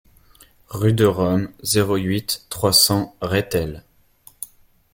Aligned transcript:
Rue 0.69 0.93
de 0.93 1.05
Rome, 1.05 1.51
zéro 1.61 1.95
huit, 1.95 2.47
trois 2.49 2.73
cents 2.73 3.15
Rethel 3.21 3.83